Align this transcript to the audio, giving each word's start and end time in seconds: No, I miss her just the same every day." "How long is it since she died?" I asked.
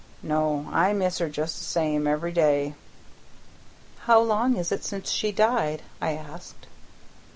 No, 0.23 0.67
I 0.71 0.93
miss 0.93 1.19
her 1.19 1.29
just 1.29 1.59
the 1.59 1.63
same 1.63 2.07
every 2.07 2.31
day." 2.31 2.73
"How 4.05 4.19
long 4.19 4.57
is 4.57 4.71
it 4.71 4.83
since 4.83 5.11
she 5.11 5.31
died?" 5.31 5.83
I 6.01 6.13
asked. 6.13 6.65